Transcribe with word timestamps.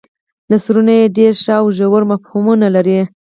نثرونه 0.49 0.93
یې 0.99 1.13
ډېر 1.17 1.33
ښه 1.43 1.53
او 1.61 1.67
ژور 1.77 2.03
مفهومونه 2.11 2.67
لري. 2.75 2.99